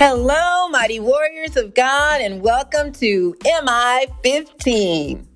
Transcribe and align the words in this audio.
Hello, 0.00 0.68
mighty 0.68 1.00
warriors 1.00 1.56
of 1.56 1.74
God, 1.74 2.20
and 2.20 2.40
welcome 2.40 2.92
to 2.92 3.34
MI 3.44 4.06
15. 4.22 5.26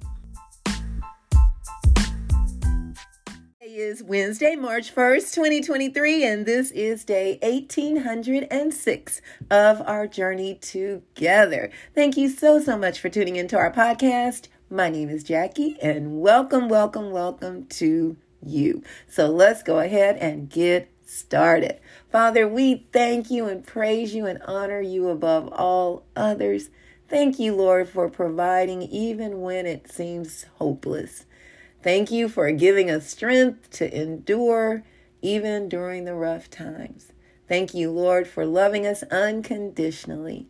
Today 3.60 3.74
is 3.74 4.04
Wednesday, 4.04 4.54
March 4.54 4.94
1st, 4.94 5.34
2023, 5.34 6.24
and 6.24 6.46
this 6.46 6.70
is 6.70 7.04
day 7.04 7.40
1806 7.42 9.20
of 9.50 9.80
our 9.80 10.06
journey 10.06 10.54
together. 10.54 11.72
Thank 11.96 12.16
you 12.16 12.28
so, 12.28 12.60
so 12.60 12.78
much 12.78 13.00
for 13.00 13.08
tuning 13.08 13.34
into 13.34 13.56
our 13.56 13.72
podcast. 13.72 14.46
My 14.70 14.88
name 14.88 15.08
is 15.08 15.24
Jackie, 15.24 15.76
and 15.82 16.20
welcome, 16.20 16.68
welcome, 16.68 17.10
welcome 17.10 17.66
to 17.66 18.16
you. 18.46 18.84
So 19.08 19.26
let's 19.26 19.64
go 19.64 19.80
ahead 19.80 20.18
and 20.18 20.48
get 20.48 20.91
started. 21.12 21.78
Father, 22.10 22.48
we 22.48 22.86
thank 22.92 23.30
you 23.30 23.46
and 23.46 23.66
praise 23.66 24.14
you 24.14 24.26
and 24.26 24.42
honor 24.42 24.80
you 24.80 25.08
above 25.08 25.48
all 25.52 26.04
others. 26.16 26.70
Thank 27.08 27.38
you, 27.38 27.54
Lord, 27.54 27.88
for 27.88 28.08
providing 28.08 28.82
even 28.82 29.40
when 29.40 29.66
it 29.66 29.90
seems 29.90 30.46
hopeless. 30.56 31.26
Thank 31.82 32.10
you 32.10 32.28
for 32.28 32.50
giving 32.52 32.90
us 32.90 33.08
strength 33.08 33.70
to 33.72 33.94
endure 33.94 34.84
even 35.20 35.68
during 35.68 36.04
the 36.04 36.14
rough 36.14 36.48
times. 36.48 37.12
Thank 37.48 37.74
you, 37.74 37.90
Lord, 37.90 38.26
for 38.26 38.46
loving 38.46 38.86
us 38.86 39.02
unconditionally 39.04 40.48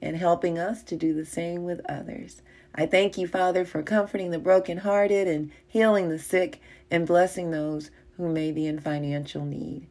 and 0.00 0.16
helping 0.16 0.58
us 0.58 0.82
to 0.84 0.96
do 0.96 1.14
the 1.14 1.24
same 1.24 1.64
with 1.64 1.80
others. 1.88 2.42
I 2.74 2.86
thank 2.86 3.16
you, 3.16 3.26
Father, 3.26 3.64
for 3.64 3.82
comforting 3.82 4.30
the 4.30 4.38
brokenhearted 4.38 5.26
and 5.26 5.50
healing 5.66 6.08
the 6.10 6.18
sick 6.18 6.60
and 6.90 7.06
blessing 7.06 7.50
those 7.50 7.90
who 8.16 8.28
may 8.28 8.52
be 8.52 8.66
in 8.66 8.78
financial 8.78 9.44
need. 9.44 9.88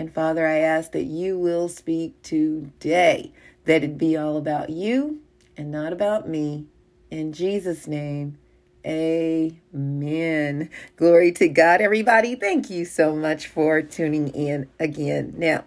And 0.00 0.10
Father, 0.10 0.46
I 0.46 0.60
ask 0.60 0.92
that 0.92 1.04
you 1.04 1.38
will 1.38 1.68
speak 1.68 2.22
today, 2.22 3.34
that 3.66 3.84
it 3.84 3.98
be 3.98 4.16
all 4.16 4.38
about 4.38 4.70
you 4.70 5.20
and 5.58 5.70
not 5.70 5.92
about 5.92 6.26
me. 6.26 6.64
In 7.10 7.34
Jesus' 7.34 7.86
name, 7.86 8.38
amen. 8.86 10.70
Glory 10.96 11.32
to 11.32 11.48
God, 11.48 11.82
everybody. 11.82 12.34
Thank 12.34 12.70
you 12.70 12.86
so 12.86 13.14
much 13.14 13.46
for 13.46 13.82
tuning 13.82 14.28
in 14.28 14.70
again. 14.80 15.34
Now, 15.36 15.64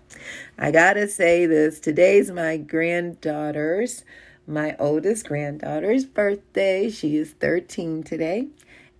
I 0.58 0.72
got 0.72 0.94
to 0.94 1.08
say 1.08 1.46
this 1.46 1.80
today's 1.80 2.32
my 2.32 2.58
granddaughter's, 2.58 4.04
my 4.48 4.76
oldest 4.80 5.28
granddaughter's 5.28 6.06
birthday. 6.06 6.90
She 6.90 7.18
is 7.18 7.34
13 7.34 8.02
today. 8.02 8.48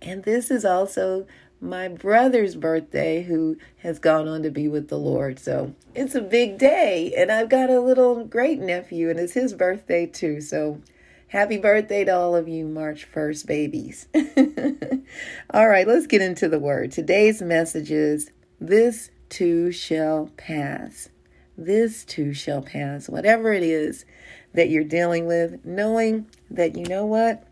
And 0.00 0.22
this 0.22 0.50
is 0.50 0.64
also 0.64 1.26
my 1.64 1.88
brother's 1.88 2.54
birthday, 2.54 3.22
who 3.22 3.56
has 3.78 3.98
gone 3.98 4.28
on 4.28 4.42
to 4.42 4.50
be 4.50 4.68
with 4.68 4.88
the 4.88 4.98
Lord. 4.98 5.38
So 5.38 5.74
it's 5.94 6.14
a 6.14 6.20
big 6.20 6.58
day. 6.58 7.12
And 7.16 7.32
I've 7.32 7.48
got 7.48 7.70
a 7.70 7.80
little 7.80 8.24
great 8.24 8.60
nephew, 8.60 9.10
and 9.10 9.18
it's 9.18 9.32
his 9.32 9.54
birthday 9.54 10.06
too. 10.06 10.40
So 10.40 10.80
happy 11.28 11.56
birthday 11.56 12.04
to 12.04 12.14
all 12.14 12.36
of 12.36 12.48
you 12.48 12.66
March 12.66 13.10
1st 13.12 13.46
babies. 13.46 14.08
all 15.50 15.68
right, 15.68 15.88
let's 15.88 16.06
get 16.06 16.22
into 16.22 16.48
the 16.48 16.60
word. 16.60 16.92
Today's 16.92 17.42
message 17.42 17.90
is 17.90 18.30
This 18.60 19.10
too 19.28 19.72
shall 19.72 20.30
pass. 20.36 21.08
This 21.56 22.04
too 22.04 22.34
shall 22.34 22.62
pass. 22.62 23.08
Whatever 23.08 23.52
it 23.52 23.62
is 23.62 24.04
that 24.52 24.70
you're 24.70 24.84
dealing 24.84 25.26
with, 25.26 25.64
knowing 25.64 26.26
that 26.50 26.76
you 26.76 26.84
know 26.86 27.06
what? 27.06 27.46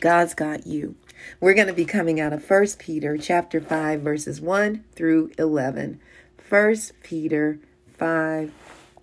God's 0.00 0.34
got 0.34 0.66
you. 0.66 0.94
We're 1.40 1.54
going 1.54 1.66
to 1.68 1.72
be 1.72 1.84
coming 1.84 2.20
out 2.20 2.32
of 2.32 2.48
1 2.48 2.66
Peter 2.78 3.16
chapter 3.16 3.60
5 3.60 4.00
verses 4.00 4.40
1 4.40 4.84
through 4.94 5.32
11. 5.38 6.00
1 6.48 6.76
Peter 7.02 7.58
5 7.96 8.52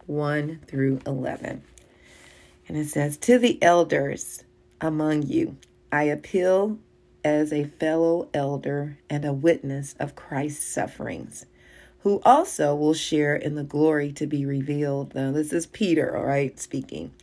1 0.06 0.59
through 0.67 1.00
11. 1.06 1.64
And 2.68 2.78
it 2.78 2.88
says, 2.88 3.18
To 3.18 3.38
the 3.38 3.62
elders 3.62 4.44
among 4.81 5.23
you, 5.23 5.57
I 5.91 6.03
appeal 6.03 6.79
as 7.23 7.53
a 7.53 7.66
fellow 7.66 8.29
elder 8.34 8.97
and 9.09 9.23
a 9.23 9.34
witness 9.34 9.96
of 10.00 10.16
Christ's 10.16 10.66
sufferings, 10.66 11.46
who 12.00 12.22
also 12.25 12.75
will 12.75 12.94
share 12.94 13.35
in 13.35 13.56
the 13.56 13.63
glory 13.63 14.12
to 14.13 14.28
be 14.28 14.46
revealed. 14.46 15.16
Now, 15.16 15.31
this 15.31 15.53
is 15.53 15.66
Peter, 15.68 16.18
all 16.18 16.25
right, 16.25 16.59
speaking. 16.59 17.13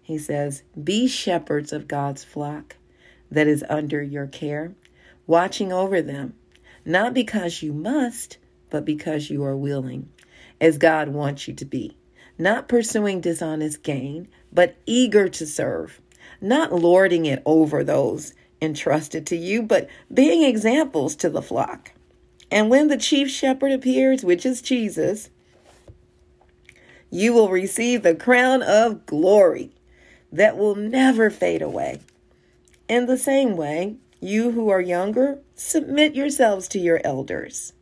He 0.00 0.18
says, 0.18 0.62
Be 0.82 1.06
shepherds 1.06 1.72
of 1.72 1.88
God's 1.88 2.24
flock 2.24 2.76
that 3.30 3.46
is 3.46 3.64
under 3.68 4.02
your 4.02 4.26
care, 4.26 4.74
watching 5.26 5.72
over 5.72 6.02
them, 6.02 6.34
not 6.84 7.14
because 7.14 7.62
you 7.62 7.72
must, 7.72 8.38
but 8.70 8.84
because 8.84 9.30
you 9.30 9.44
are 9.44 9.56
willing, 9.56 10.08
as 10.60 10.78
God 10.78 11.08
wants 11.08 11.46
you 11.48 11.54
to 11.54 11.64
be, 11.64 11.96
not 12.38 12.68
pursuing 12.68 13.20
dishonest 13.20 13.82
gain, 13.82 14.28
but 14.52 14.76
eager 14.86 15.28
to 15.28 15.46
serve, 15.46 16.00
not 16.40 16.72
lording 16.72 17.26
it 17.26 17.42
over 17.44 17.84
those 17.84 18.34
entrusted 18.62 19.26
to 19.26 19.36
you, 19.36 19.62
but 19.62 19.88
being 20.12 20.42
examples 20.42 21.16
to 21.16 21.30
the 21.30 21.42
flock. 21.42 21.92
And 22.50 22.68
when 22.68 22.88
the 22.88 22.96
chief 22.96 23.30
shepherd 23.30 23.72
appears, 23.72 24.24
which 24.24 24.44
is 24.44 24.60
Jesus, 24.60 25.30
you 27.10 27.32
will 27.32 27.48
receive 27.48 28.02
the 28.02 28.14
crown 28.14 28.62
of 28.62 29.06
glory 29.06 29.70
that 30.32 30.56
will 30.56 30.74
never 30.74 31.30
fade 31.30 31.62
away. 31.62 32.00
In 32.90 33.06
the 33.06 33.16
same 33.16 33.56
way, 33.56 33.98
you 34.18 34.50
who 34.50 34.68
are 34.68 34.80
younger, 34.80 35.38
submit 35.54 36.16
yourselves 36.16 36.66
to 36.66 36.80
your 36.80 37.00
elders. 37.04 37.72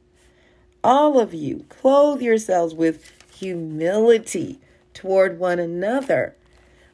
All 0.84 1.19
of 1.19 1.32
you, 1.32 1.64
clothe 1.70 2.20
yourselves 2.20 2.74
with 2.74 3.10
humility 3.34 4.60
toward 4.92 5.38
one 5.38 5.58
another, 5.58 6.36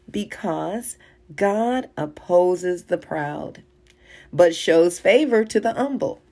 because 0.09 0.97
God 1.35 1.91
opposes 1.97 2.85
the 2.85 2.99
proud, 2.99 3.65
but 4.33 4.55
shows 4.55 5.01
favor 5.01 5.45
to 5.47 5.59
the 5.59 5.75
humble. 5.75 6.23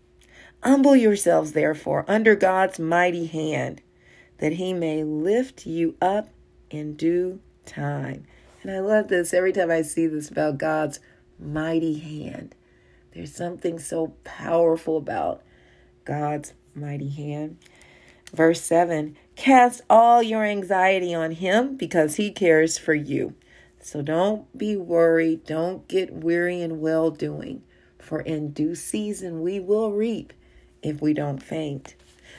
Humble 0.63 0.95
yourselves, 0.95 1.51
therefore, 1.51 2.05
under 2.07 2.37
God's 2.37 2.79
mighty 2.79 3.27
hand, 3.27 3.83
that 4.39 4.53
he 4.53 4.73
may 4.73 5.03
lift 5.03 5.67
you 5.67 5.97
up 6.01 6.29
in 6.71 6.95
due 6.95 7.41
time. 7.67 8.25
And 8.63 8.71
I 8.71 8.79
love 8.79 9.09
this 9.09 9.35
every 9.35 9.53
time 9.53 9.73
I 9.73 9.83
see 9.83 10.07
this 10.07 10.31
about 10.31 10.59
God's 10.59 11.01
mighty 11.43 11.99
hand. 11.99 12.55
There's 13.15 13.35
something 13.35 13.79
so 13.79 14.15
powerful 14.25 14.97
about 14.97 15.43
God's 16.05 16.55
mighty 16.75 17.11
hand. 17.11 17.59
Verse 18.33 18.61
7 18.63 19.17
Cast 19.37 19.83
all 19.91 20.23
your 20.23 20.45
anxiety 20.45 21.15
on 21.15 21.33
Him 21.33 21.77
because 21.77 22.17
He 22.17 22.31
cares 22.31 22.79
for 22.79 22.95
you. 22.95 23.35
So 23.81 24.01
don't 24.01 24.57
be 24.57 24.77
worried. 24.77 25.45
Don't 25.45 25.87
get 25.89 26.13
weary 26.13 26.61
in 26.61 26.81
well 26.81 27.11
doing, 27.11 27.63
for 27.99 28.21
in 28.21 28.53
due 28.53 28.75
season 28.75 29.43
we 29.43 29.59
will 29.59 29.93
reap 29.93 30.33
if 30.83 31.03
we 31.03 31.13
don't 31.13 31.43
faint. 31.43 31.95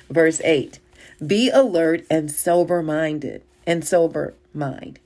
Verse 0.09 0.41
8 0.43 0.79
Be 1.25 1.49
alert 1.49 2.05
and 2.09 2.31
sober 2.31 2.81
minded, 2.81 3.43
and 3.67 3.85
sober 3.85 4.35
mind. 4.53 4.99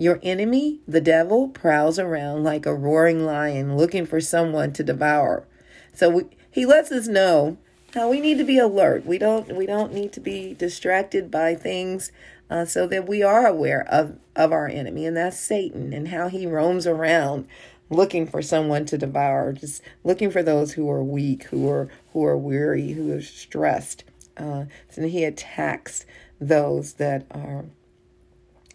Your 0.00 0.18
enemy, 0.22 0.80
the 0.88 1.02
devil, 1.02 1.48
prowls 1.48 1.98
around 1.98 2.42
like 2.42 2.64
a 2.64 2.74
roaring 2.74 3.26
lion 3.26 3.76
looking 3.76 4.06
for 4.06 4.18
someone 4.18 4.72
to 4.72 4.82
devour. 4.82 5.44
So 5.92 6.08
we, 6.08 6.22
he 6.50 6.64
lets 6.64 6.90
us 6.90 7.06
know 7.06 7.58
how 7.92 8.08
we 8.08 8.18
need 8.18 8.38
to 8.38 8.44
be 8.44 8.56
alert. 8.56 9.04
We 9.04 9.18
don't 9.18 9.54
we 9.54 9.66
don't 9.66 9.92
need 9.92 10.14
to 10.14 10.20
be 10.20 10.54
distracted 10.54 11.30
by 11.30 11.54
things 11.54 12.12
uh, 12.48 12.64
so 12.64 12.86
that 12.86 13.06
we 13.06 13.22
are 13.22 13.46
aware 13.46 13.86
of 13.90 14.18
of 14.34 14.52
our 14.52 14.68
enemy 14.68 15.04
and 15.04 15.18
that's 15.18 15.38
Satan 15.38 15.92
and 15.92 16.08
how 16.08 16.28
he 16.28 16.46
roams 16.46 16.86
around 16.86 17.46
looking 17.90 18.26
for 18.26 18.40
someone 18.40 18.86
to 18.86 18.96
devour, 18.96 19.52
just 19.52 19.82
looking 20.02 20.30
for 20.30 20.42
those 20.42 20.72
who 20.72 20.88
are 20.88 21.04
weak, 21.04 21.42
who 21.44 21.68
are 21.68 21.90
who 22.14 22.24
are 22.24 22.38
weary, 22.38 22.92
who 22.92 23.12
are 23.12 23.20
stressed. 23.20 24.04
Uh, 24.34 24.64
he 24.96 25.24
attacks 25.24 26.06
those 26.40 26.94
that 26.94 27.26
are 27.30 27.66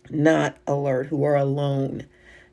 not 0.09 0.57
alert, 0.67 1.07
who 1.07 1.23
are 1.23 1.35
alone. 1.35 2.05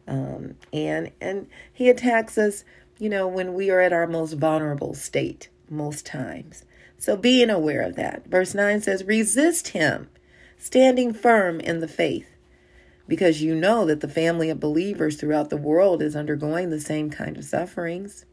Um, 0.07 0.57
and 0.73 1.13
and 1.21 1.49
he 1.73 1.89
attacks 1.89 2.37
us, 2.37 2.65
you 2.99 3.09
know, 3.09 3.29
when 3.29 3.55
we 3.55 3.71
are 3.71 3.81
at 3.81 3.93
our 3.93 4.07
most 4.07 4.35
vulnerable 4.35 4.95
state 4.95 5.49
most 5.69 6.05
times. 6.07 6.65
So 6.99 7.17
being 7.17 7.51
aware 7.51 7.83
of 7.83 7.97
that. 7.97 8.27
Verse 8.27 8.55
9 8.55 8.81
says, 8.81 9.03
resist 9.05 9.69
him, 9.69 10.09
standing 10.57 11.13
firm 11.13 11.59
in 11.59 11.81
the 11.81 11.89
faith, 11.89 12.29
because 13.09 13.43
you 13.43 13.57
know 13.57 13.85
that 13.87 14.01
the 14.01 14.09
family 14.09 14.51
of 14.51 14.61
believers 14.61 15.17
throughout 15.17 15.51
the 15.51 15.57
world 15.57 16.01
is 16.01 16.15
undergoing 16.15 16.71
the 16.71 16.81
same 16.81 17.11
kind 17.11 17.37
of 17.37 17.45
sufferings. 17.45 18.25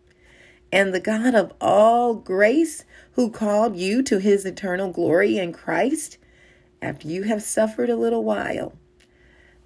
And 0.72 0.94
the 0.94 1.00
God 1.00 1.34
of 1.34 1.52
all 1.60 2.14
grace, 2.14 2.86
who 3.14 3.32
called 3.32 3.76
you 3.76 4.04
to 4.04 4.20
his 4.20 4.46
eternal 4.46 4.92
glory 4.92 5.40
in 5.40 5.52
Christ, 5.52 6.20
after 6.80 7.08
you 7.08 7.24
have 7.24 7.42
suffered 7.42 7.90
a 7.90 7.96
little 7.96 8.24
while, 8.24 8.74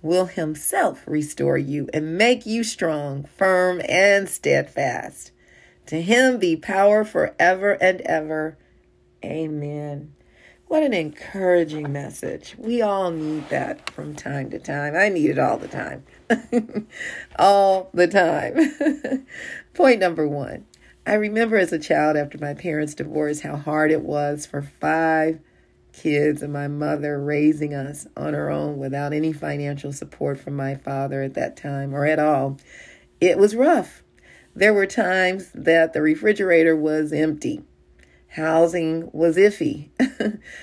will 0.03 0.25
himself 0.25 1.01
restore 1.07 1.57
you 1.57 1.89
and 1.93 2.17
make 2.17 2.45
you 2.45 2.63
strong, 2.63 3.23
firm, 3.23 3.81
and 3.89 4.29
steadfast. 4.29 5.31
To 5.87 6.01
him 6.01 6.37
be 6.37 6.55
power 6.55 7.03
forever 7.03 7.71
and 7.81 8.01
ever. 8.01 8.57
Amen. 9.23 10.13
What 10.67 10.83
an 10.83 10.93
encouraging 10.93 11.91
message. 11.91 12.55
We 12.57 12.81
all 12.81 13.11
need 13.11 13.49
that 13.49 13.89
from 13.91 14.15
time 14.15 14.49
to 14.51 14.59
time. 14.59 14.95
I 14.95 15.09
need 15.09 15.29
it 15.29 15.39
all 15.39 15.57
the 15.57 15.67
time. 15.67 16.03
all 17.39 17.89
the 17.93 18.07
time. 18.07 19.25
Point 19.73 19.99
number 19.99 20.27
one 20.27 20.65
I 21.05 21.15
remember 21.15 21.57
as 21.57 21.73
a 21.73 21.79
child 21.79 22.15
after 22.15 22.37
my 22.37 22.53
parents' 22.53 22.93
divorce 22.93 23.41
how 23.41 23.57
hard 23.57 23.91
it 23.91 24.01
was 24.01 24.45
for 24.45 24.61
five 24.61 25.39
kids 25.93 26.41
and 26.41 26.51
my 26.51 26.67
mother 26.67 27.21
raising 27.21 27.73
us 27.73 28.07
on 28.17 28.33
her 28.33 28.49
own 28.49 28.77
without 28.77 29.13
any 29.13 29.31
financial 29.31 29.93
support 29.93 30.39
from 30.39 30.55
my 30.55 30.75
father 30.75 31.21
at 31.21 31.35
that 31.35 31.55
time 31.55 31.93
or 31.93 32.05
at 32.05 32.19
all. 32.19 32.57
It 33.21 33.37
was 33.37 33.55
rough. 33.55 34.03
There 34.55 34.73
were 34.73 34.85
times 34.85 35.49
that 35.53 35.93
the 35.93 36.01
refrigerator 36.01 36.75
was 36.75 37.13
empty, 37.13 37.63
housing 38.27 39.09
was 39.13 39.37
iffy, 39.37 39.89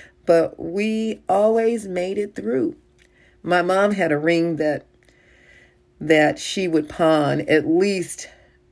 but 0.25 0.59
we 0.59 1.21
always 1.27 1.87
made 1.87 2.17
it 2.17 2.35
through. 2.35 2.75
My 3.41 3.61
mom 3.61 3.91
had 3.91 4.11
a 4.11 4.17
ring 4.17 4.57
that 4.57 4.85
that 5.99 6.39
she 6.39 6.67
would 6.67 6.89
pawn 6.89 7.41
at 7.41 7.67
least 7.67 8.27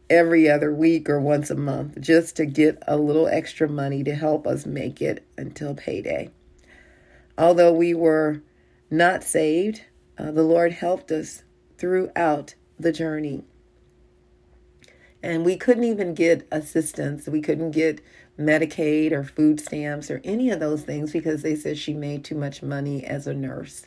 every 0.09 0.49
other 0.49 0.73
week 0.73 1.07
or 1.07 1.19
once 1.19 1.51
a 1.51 1.55
month 1.55 1.99
just 2.01 2.35
to 2.35 2.45
get 2.45 2.81
a 2.87 2.97
little 2.97 3.27
extra 3.27 3.69
money 3.69 4.03
to 4.03 4.15
help 4.15 4.47
us 4.47 4.65
make 4.65 4.99
it 5.01 5.23
until 5.37 5.75
payday. 5.75 6.31
Although 7.39 7.71
we 7.71 7.93
were 7.93 8.41
not 8.91 9.23
saved, 9.23 9.83
uh, 10.17 10.31
the 10.31 10.43
Lord 10.43 10.73
helped 10.73 11.09
us 11.09 11.43
throughout 11.77 12.55
the 12.77 12.91
journey. 12.91 13.45
And 15.23 15.45
we 15.45 15.55
couldn't 15.55 15.85
even 15.85 16.13
get 16.13 16.45
assistance. 16.51 17.27
We 17.27 17.41
couldn't 17.41 17.71
get 17.71 18.01
Medicaid 18.37 19.13
or 19.13 19.23
food 19.23 19.61
stamps 19.61 20.11
or 20.11 20.19
any 20.25 20.49
of 20.49 20.59
those 20.59 20.83
things 20.83 21.13
because 21.13 21.41
they 21.41 21.55
said 21.55 21.77
she 21.77 21.93
made 21.93 22.25
too 22.25 22.35
much 22.35 22.61
money 22.61 23.05
as 23.05 23.25
a 23.25 23.33
nurse. 23.33 23.85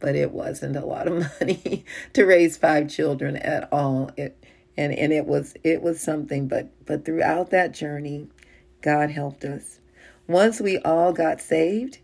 But 0.00 0.16
it 0.16 0.32
wasn't 0.32 0.76
a 0.76 0.86
lot 0.86 1.06
of 1.08 1.26
money 1.40 1.84
to 2.14 2.24
raise 2.24 2.56
five 2.56 2.88
children 2.88 3.36
at 3.36 3.70
all. 3.70 4.10
It 4.16 4.42
and 4.78 4.94
and 4.94 5.12
it 5.12 5.26
was 5.26 5.54
it 5.64 5.82
was 5.82 6.00
something 6.00 6.48
but 6.48 6.70
but 6.86 7.04
throughout 7.04 7.50
that 7.50 7.72
journey 7.72 8.28
god 8.80 9.10
helped 9.10 9.44
us 9.44 9.80
once 10.28 10.60
we 10.60 10.78
all 10.78 11.12
got 11.12 11.40
saved 11.40 11.98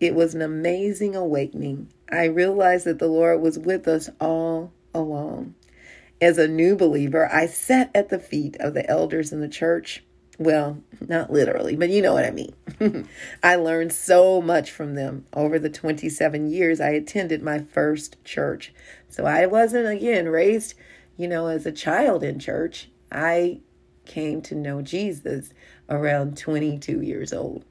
it 0.00 0.14
was 0.14 0.34
an 0.34 0.42
amazing 0.42 1.16
awakening. 1.16 1.92
I 2.10 2.24
realized 2.24 2.86
that 2.86 2.98
the 2.98 3.08
lord 3.08 3.40
was 3.40 3.58
with 3.58 3.88
us 3.88 4.08
all 4.20 4.72
along. 4.94 5.54
As 6.20 6.38
a 6.38 6.48
new 6.48 6.76
believer 6.76 7.28
i 7.32 7.46
sat 7.46 7.90
at 7.94 8.08
the 8.08 8.18
feet 8.18 8.56
of 8.60 8.74
the 8.74 8.88
elders 8.88 9.32
in 9.32 9.40
the 9.40 9.48
church. 9.48 10.04
Well 10.38 10.82
not 11.00 11.32
literally 11.32 11.76
but 11.76 11.90
you 11.90 12.02
know 12.02 12.14
what 12.14 12.24
i 12.24 12.30
mean. 12.30 12.54
I 13.42 13.56
learned 13.56 13.92
so 13.92 14.40
much 14.40 14.70
from 14.70 14.94
them. 14.94 15.26
Over 15.32 15.58
the 15.58 15.70
27 15.70 16.50
years 16.50 16.80
i 16.80 16.90
attended 16.90 17.42
my 17.42 17.58
first 17.58 18.22
church. 18.24 18.72
So 19.08 19.24
i 19.24 19.46
wasn't 19.46 19.88
again 19.88 20.28
raised 20.28 20.74
you 21.18 21.26
know, 21.26 21.48
as 21.48 21.66
a 21.66 21.72
child 21.72 22.22
in 22.22 22.38
church, 22.38 22.88
I 23.10 23.60
came 24.06 24.40
to 24.42 24.54
know 24.54 24.80
Jesus 24.80 25.50
around 25.90 26.38
22 26.38 27.02
years 27.02 27.32
old. 27.32 27.64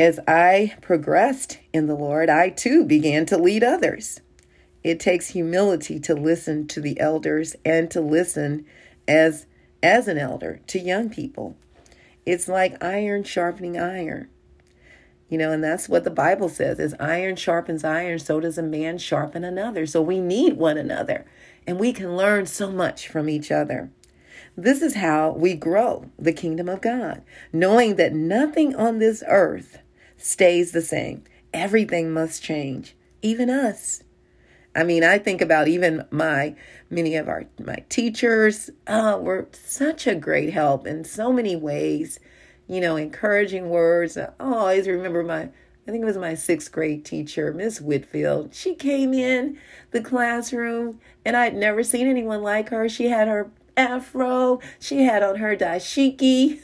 As 0.00 0.18
I 0.26 0.72
progressed 0.80 1.58
in 1.74 1.86
the 1.86 1.94
Lord, 1.94 2.30
I 2.30 2.48
too 2.48 2.86
began 2.86 3.26
to 3.26 3.36
lead 3.36 3.62
others. 3.62 4.22
It 4.82 4.98
takes 4.98 5.28
humility 5.28 6.00
to 6.00 6.14
listen 6.14 6.66
to 6.68 6.80
the 6.80 6.98
elders 6.98 7.54
and 7.66 7.90
to 7.90 8.00
listen 8.00 8.64
as 9.06 9.44
as 9.82 10.08
an 10.08 10.16
elder 10.16 10.62
to 10.68 10.78
young 10.78 11.10
people. 11.10 11.54
It's 12.24 12.48
like 12.48 12.82
iron 12.82 13.24
sharpening 13.24 13.78
iron. 13.78 14.30
You 15.28 15.36
know, 15.36 15.52
and 15.52 15.62
that's 15.62 15.86
what 15.86 16.04
the 16.04 16.10
Bible 16.10 16.48
says 16.48 16.80
as 16.80 16.94
iron 16.98 17.36
sharpens 17.36 17.84
iron, 17.84 18.20
so 18.20 18.40
does 18.40 18.56
a 18.56 18.62
man 18.62 18.96
sharpen 18.96 19.44
another. 19.44 19.84
So 19.84 20.00
we 20.00 20.18
need 20.18 20.54
one 20.54 20.78
another 20.78 21.26
and 21.66 21.78
we 21.78 21.92
can 21.92 22.16
learn 22.16 22.46
so 22.46 22.72
much 22.72 23.06
from 23.06 23.28
each 23.28 23.50
other. 23.50 23.90
This 24.56 24.80
is 24.80 24.94
how 24.94 25.32
we 25.32 25.52
grow 25.52 26.06
the 26.18 26.32
kingdom 26.32 26.70
of 26.70 26.80
God, 26.80 27.22
knowing 27.52 27.96
that 27.96 28.14
nothing 28.14 28.74
on 28.74 28.98
this 28.98 29.22
earth 29.28 29.76
stays 30.20 30.72
the 30.72 30.82
same. 30.82 31.24
Everything 31.52 32.12
must 32.12 32.42
change, 32.42 32.94
even 33.22 33.50
us. 33.50 34.02
I 34.74 34.84
mean, 34.84 35.02
I 35.02 35.18
think 35.18 35.40
about 35.40 35.68
even 35.68 36.06
my 36.10 36.54
many 36.88 37.16
of 37.16 37.28
our 37.28 37.44
my 37.58 37.84
teachers 37.88 38.70
uh, 38.86 39.18
were 39.20 39.48
such 39.52 40.06
a 40.06 40.14
great 40.14 40.52
help 40.52 40.86
in 40.86 41.04
so 41.04 41.32
many 41.32 41.56
ways. 41.56 42.20
You 42.68 42.80
know, 42.80 42.94
encouraging 42.96 43.68
words. 43.68 44.16
I 44.16 44.30
always 44.38 44.86
remember 44.86 45.24
my 45.24 45.48
I 45.88 45.90
think 45.90 46.02
it 46.02 46.06
was 46.06 46.18
my 46.18 46.34
sixth 46.34 46.70
grade 46.70 47.04
teacher, 47.04 47.52
Miss 47.52 47.80
Whitfield. 47.80 48.54
She 48.54 48.76
came 48.76 49.12
in 49.12 49.58
the 49.90 50.00
classroom 50.00 51.00
and 51.24 51.36
I'd 51.36 51.56
never 51.56 51.82
seen 51.82 52.06
anyone 52.06 52.42
like 52.42 52.68
her. 52.68 52.88
She 52.88 53.08
had 53.08 53.26
her 53.26 53.50
afro, 53.76 54.60
she 54.78 55.02
had 55.04 55.24
on 55.24 55.36
her 55.36 55.56
dashiki. 55.56 56.60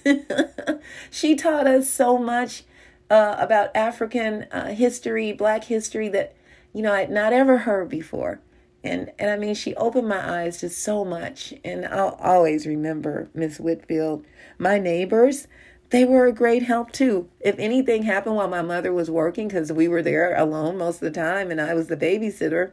she 1.11 1.35
taught 1.35 1.67
us 1.67 1.91
so 1.91 2.19
much 2.19 2.63
uh, 3.11 3.37
about 3.39 3.75
African 3.75 4.47
uh, 4.51 4.69
history, 4.69 5.33
black 5.33 5.65
history 5.65 6.09
that, 6.11 6.35
you 6.73 6.83
know, 6.83 6.93
I'd 6.93 7.11
not 7.11 7.33
ever 7.33 7.59
heard 7.59 7.89
before. 7.89 8.41
And, 8.83 9.13
and 9.19 9.31
I 9.31 9.37
mean, 9.37 9.55
she 9.55 9.75
opened 9.75 10.09
my 10.09 10.43
eyes 10.43 10.59
to 10.59 10.69
so 10.69 11.05
much. 11.05 11.55
And 11.65 11.87
I'll 11.87 12.19
always 12.21 12.67
remember 12.67 13.29
Miss 13.35 13.59
Whitfield. 13.59 14.25
My 14.59 14.79
neighbors, 14.79 15.49
they 15.91 16.05
were 16.05 16.27
a 16.27 16.33
great 16.33 16.65
help 16.65 16.93
too. 16.93 17.29
If 17.41 17.57
anything 17.59 18.05
happened 18.05 18.37
while 18.37 18.49
my 18.49 18.63
mother 18.63 18.93
was 18.93 19.11
working, 19.11 19.49
because 19.49 19.73
we 19.73 19.89
were 19.89 20.03
there 20.03 20.37
alone 20.37 20.79
most 20.79 20.97
of 20.97 21.13
the 21.13 21.21
time 21.21 21.51
and 21.51 21.61
I 21.61 21.75
was 21.75 21.89
the 21.89 21.97
babysitter, 21.97 22.73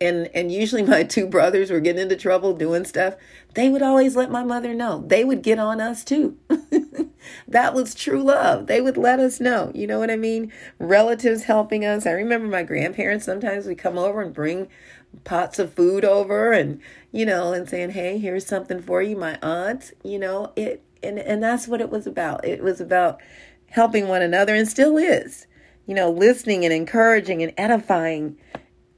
and 0.00 0.28
and 0.34 0.52
usually 0.52 0.82
my 0.82 1.02
two 1.02 1.26
brothers 1.26 1.70
were 1.70 1.80
getting 1.80 2.02
into 2.02 2.16
trouble 2.16 2.54
doing 2.54 2.84
stuff, 2.84 3.14
they 3.54 3.68
would 3.68 3.82
always 3.82 4.16
let 4.16 4.30
my 4.30 4.44
mother 4.44 4.74
know. 4.74 5.04
They 5.06 5.24
would 5.24 5.42
get 5.42 5.58
on 5.58 5.80
us 5.80 6.04
too. 6.04 6.36
that 7.48 7.74
was 7.74 7.94
true 7.94 8.22
love. 8.22 8.66
They 8.66 8.80
would 8.80 8.96
let 8.96 9.20
us 9.20 9.40
know. 9.40 9.72
You 9.74 9.86
know 9.86 9.98
what 9.98 10.10
I 10.10 10.16
mean? 10.16 10.52
Relatives 10.78 11.44
helping 11.44 11.84
us. 11.84 12.06
I 12.06 12.12
remember 12.12 12.46
my 12.46 12.62
grandparents 12.62 13.24
sometimes 13.24 13.66
would 13.66 13.78
come 13.78 13.98
over 13.98 14.20
and 14.20 14.32
bring 14.32 14.68
pots 15.24 15.58
of 15.58 15.72
food 15.72 16.04
over 16.04 16.52
and 16.52 16.80
you 17.12 17.24
know 17.24 17.52
and 17.52 17.68
saying 17.68 17.90
hey 17.90 18.18
here's 18.18 18.46
something 18.46 18.80
for 18.80 19.02
you 19.02 19.16
my 19.16 19.38
aunt 19.42 19.92
you 20.04 20.18
know 20.18 20.52
it 20.54 20.82
and 21.02 21.18
and 21.18 21.42
that's 21.42 21.66
what 21.66 21.80
it 21.80 21.90
was 21.90 22.06
about 22.06 22.44
it 22.44 22.62
was 22.62 22.80
about 22.80 23.20
helping 23.70 24.08
one 24.08 24.22
another 24.22 24.54
and 24.54 24.68
still 24.68 24.96
is 24.96 25.46
you 25.86 25.94
know 25.94 26.10
listening 26.10 26.64
and 26.64 26.72
encouraging 26.72 27.42
and 27.42 27.52
edifying 27.56 28.36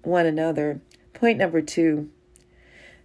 one 0.02 0.26
another 0.26 0.80
point 1.20 1.36
number 1.38 1.60
2 1.60 2.08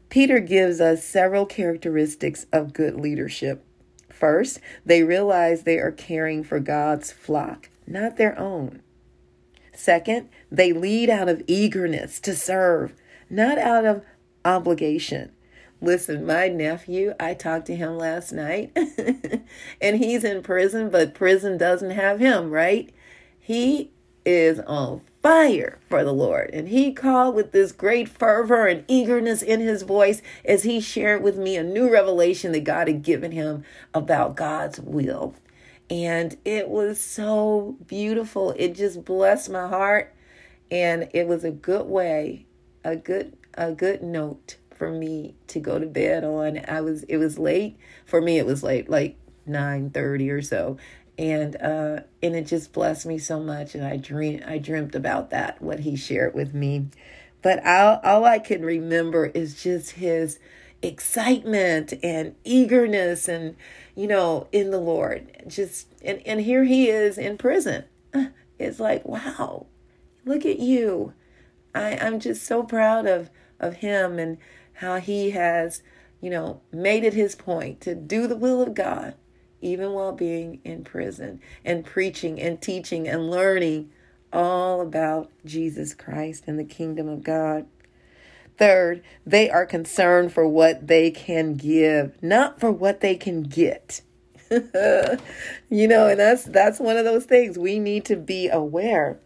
Peter 0.07 0.39
gives 0.39 0.79
us 0.79 1.03
several 1.03 1.45
characteristics 1.45 2.45
of 2.53 2.72
good 2.72 2.95
leadership. 2.95 3.65
First 4.10 4.62
they 4.86 5.03
realize 5.03 5.63
they 5.63 5.79
are 5.79 5.91
caring 5.91 6.41
for 6.41 6.62
God's 6.62 7.12
flock 7.12 7.69
not 7.86 8.15
their 8.15 8.39
own. 8.39 8.81
Second 9.74 10.29
they 10.50 10.72
lead 10.72 11.10
out 11.10 11.27
of 11.27 11.43
eagerness 11.45 12.22
to 12.22 12.34
serve 12.34 12.93
not 13.29 13.57
out 13.57 13.84
of 13.84 14.01
obligation. 14.45 15.34
Listen, 15.81 16.25
my 16.25 16.48
nephew, 16.48 17.15
I 17.19 17.34
talked 17.34 17.65
to 17.67 17.75
him 17.75 17.98
last 17.98 18.31
night, 18.31 18.72
and 19.81 19.98
he's 19.98 20.24
in 20.24 20.41
prison, 20.41 20.89
but 20.89 21.13
prison 21.13 21.57
doesn't 21.57 21.91
have 21.91 22.19
him, 22.19 22.50
right? 22.50 22.93
He 23.38 23.91
is 24.25 24.62
on 24.62 25.01
fire 25.25 25.79
for 25.89 26.03
the 26.03 26.13
Lord. 26.13 26.51
And 26.53 26.67
he 26.67 26.94
called 26.94 27.34
with 27.34 27.51
this 27.51 27.72
great 27.72 28.08
fervor 28.08 28.67
and 28.67 28.86
eagerness 28.88 29.41
in 29.41 29.60
his 29.60 29.82
voice 29.82 30.22
as 30.46 30.62
he 30.62 30.79
shared 30.79 31.24
with 31.24 31.36
me 31.36 31.58
a 31.58 31.63
new 31.63 31.91
revelation 31.91 32.51
that 32.51 32.63
God 32.63 32.88
had 32.88 33.01
given 33.01 33.32
him 33.32 33.63
about 33.91 34.36
God's 34.36 34.79
will. 34.79 35.34
And 35.89 36.38
it 36.46 36.70
was 36.70 37.01
so 37.01 37.75
beautiful. 37.88 38.51
It 38.51 38.75
just 38.75 39.03
blessed 39.03 39.50
my 39.50 39.67
heart. 39.67 40.13
And 40.70 41.10
it 41.12 41.27
was 41.27 41.44
a 41.44 41.50
good 41.50 41.88
way, 41.88 42.46
a 42.84 42.96
good, 42.96 43.36
a 43.55 43.72
good 43.72 44.03
note 44.03 44.58
for 44.75 44.91
me 44.91 45.34
to 45.48 45.60
go 45.60 45.79
to 45.79 45.88
bed 45.88 46.24
on. 46.24 46.62
I 46.67 46.82
was 46.82 47.01
it 47.03 47.17
was 47.17 47.39
late 47.39 47.79
for 48.05 48.22
me. 48.22 48.38
It 48.38 48.46
was 48.46 48.62
late, 48.62 48.91
like 48.91 49.17
nine 49.48 49.89
thirty 49.89 50.29
or 50.29 50.44
so, 50.44 50.77
and 51.17 51.55
uh, 51.57 52.01
and 52.22 52.36
it 52.36 52.48
just 52.48 52.74
blessed 52.74 53.05
me 53.05 53.17
so 53.17 53.39
much. 53.39 53.75
And 53.75 53.86
I 53.86 53.98
dream 53.98 54.41
I 54.45 54.57
dreamt 54.57 54.95
about 54.95 55.29
that 55.31 55.62
what 55.62 55.81
he 55.81 55.95
shared 55.95 56.34
with 56.34 56.53
me, 56.53 56.88
but 57.41 57.65
all 57.65 58.00
all 58.03 58.25
I 58.25 58.39
can 58.39 58.63
remember 58.63 59.27
is 59.27 59.62
just 59.62 59.91
his 59.91 60.39
excitement 60.81 61.93
and 62.03 62.36
eagerness 62.43 63.27
and 63.27 63.55
you 63.95 64.07
know 64.07 64.48
in 64.51 64.72
the 64.72 64.79
lord. 64.79 65.31
Just 65.48 65.88
and 66.03 66.22
and 66.25 66.41
here 66.41 66.63
he 66.63 66.89
is 66.89 67.17
in 67.17 67.38
prison. 67.38 67.86
It's 68.57 68.79
like 68.79 69.03
wow 69.05 69.65
look 70.25 70.45
at 70.45 70.60
you. 70.60 71.13
I 71.74 71.98
i'm 71.98 72.19
just 72.19 72.43
so 72.43 72.63
proud 72.63 73.05
of 73.05 73.29
of 73.60 73.75
him 73.75 74.19
and 74.19 74.38
how 74.79 75.00
he 75.00 75.31
has, 75.31 75.81
you 76.19 76.29
know, 76.29 76.62
made 76.72 77.05
it 77.05 77.13
his 77.13 77.36
point 77.36 77.79
to 77.81 77.95
do 77.95 78.27
the 78.27 78.36
will 78.36 78.62
of 78.62 78.74
God 78.74 79.13
even 79.62 79.92
while 79.92 80.12
being 80.12 80.60
in 80.64 80.84
prison 80.84 81.42
and 81.64 81.86
preaching 81.86 82.40
and 82.40 82.62
teaching 82.62 83.08
and 83.08 83.30
learning 83.30 83.90
all 84.32 84.82
about 84.82 85.32
Jesus 85.46 85.94
Christ 85.94 86.44
and 86.48 86.60
the 86.60 86.64
kingdom 86.64 87.08
of 87.08 87.24
God. 87.24 87.66
Third, 88.58 89.04
they 89.26 89.50
are 89.50 89.66
concerned 89.66 90.32
for 90.34 90.48
what 90.48 90.88
they 90.88 91.12
can 91.12 91.56
give, 91.56 92.22
not 92.22 92.60
for 92.60 92.72
what 92.72 93.02
they 93.02 93.16
can 93.16 93.44
get. 93.44 94.02
you 94.50 95.88
know, 95.88 96.08
and 96.08 96.20
that's 96.20 96.44
that's 96.46 96.80
one 96.80 96.98
of 96.98 97.04
those 97.04 97.26
things 97.26 97.58
we 97.58 97.80
need 97.80 98.06
to 98.06 98.16
be 98.16 98.48
aware 98.48 99.20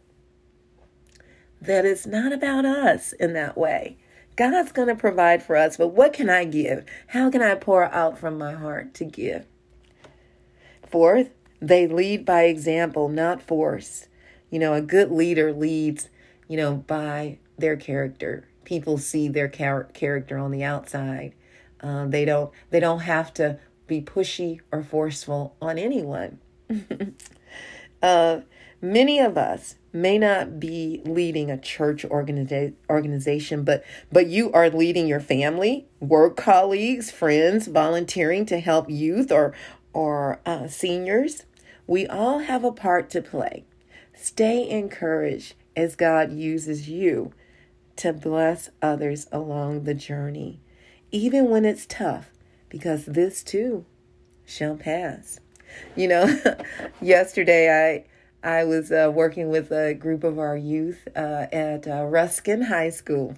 that 1.61 1.85
it's 1.85 2.07
not 2.07 2.31
about 2.31 2.65
us 2.65 3.13
in 3.13 3.33
that 3.33 3.57
way. 3.57 3.97
God's 4.35 4.71
going 4.71 4.87
to 4.87 4.95
provide 4.95 5.43
for 5.43 5.57
us, 5.57 5.75
but 5.75 5.89
what 5.89 6.13
can 6.13 6.29
I 6.29 6.45
give? 6.45 6.85
How 7.07 7.29
can 7.29 7.41
I 7.41 7.55
pour 7.55 7.83
out 7.83 8.17
from 8.17 8.37
my 8.37 8.53
heart 8.53 8.93
to 8.95 9.05
give? 9.05 9.45
Fourth, 10.89 11.29
they 11.61 11.87
lead 11.87 12.25
by 12.25 12.43
example, 12.43 13.09
not 13.09 13.41
force. 13.41 14.07
You 14.49 14.59
know, 14.59 14.73
a 14.73 14.81
good 14.81 15.11
leader 15.11 15.53
leads, 15.53 16.09
you 16.47 16.57
know, 16.57 16.75
by 16.75 17.37
their 17.57 17.75
character. 17.75 18.47
People 18.63 18.97
see 18.97 19.27
their 19.27 19.47
char- 19.47 19.89
character 19.93 20.37
on 20.37 20.51
the 20.51 20.63
outside. 20.63 21.33
Uh, 21.81 22.07
they 22.07 22.25
don't. 22.25 22.51
They 22.71 22.79
don't 22.79 23.01
have 23.01 23.33
to 23.35 23.59
be 23.87 24.01
pushy 24.01 24.59
or 24.71 24.83
forceful 24.83 25.55
on 25.61 25.77
anyone. 25.77 26.39
uh, 28.03 28.41
many 28.81 29.19
of 29.19 29.37
us 29.37 29.75
may 29.91 30.17
not 30.17 30.59
be 30.59 31.01
leading 31.05 31.49
a 31.49 31.57
church 31.57 32.03
organiza- 32.03 32.73
organization, 32.89 33.63
but 33.63 33.83
but 34.11 34.27
you 34.27 34.51
are 34.51 34.69
leading 34.69 35.07
your 35.07 35.19
family, 35.19 35.87
work 35.99 36.37
colleagues, 36.37 37.11
friends, 37.11 37.67
volunteering 37.67 38.45
to 38.45 38.59
help 38.59 38.89
youth 38.89 39.31
or 39.31 39.53
or 39.93 40.39
uh, 40.45 40.67
seniors. 40.67 41.43
We 41.87 42.07
all 42.07 42.39
have 42.39 42.63
a 42.63 42.71
part 42.71 43.09
to 43.11 43.21
play. 43.21 43.65
Stay 44.13 44.69
encouraged 44.69 45.55
as 45.75 45.95
God 45.95 46.31
uses 46.31 46.89
you 46.89 47.33
to 47.95 48.13
bless 48.13 48.69
others 48.81 49.27
along 49.31 49.83
the 49.83 49.93
journey, 49.93 50.59
even 51.11 51.49
when 51.49 51.65
it's 51.65 51.85
tough, 51.85 52.31
because 52.69 53.05
this 53.05 53.43
too 53.43 53.85
shall 54.45 54.75
pass. 54.75 55.39
You 55.95 56.07
know, 56.07 56.41
yesterday 57.01 58.03
I 58.43 58.47
I 58.47 58.63
was 58.63 58.91
uh, 58.91 59.11
working 59.13 59.49
with 59.49 59.71
a 59.71 59.93
group 59.93 60.23
of 60.23 60.39
our 60.39 60.55
youth 60.55 61.07
uh, 61.15 61.47
at 61.51 61.87
uh, 61.87 62.05
Ruskin 62.05 62.63
High 62.63 62.89
School. 62.89 63.35